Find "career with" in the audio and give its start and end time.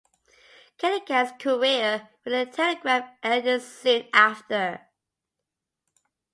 1.37-2.33